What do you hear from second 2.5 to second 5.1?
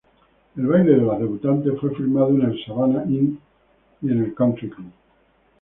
Savannah Inn and Country Club.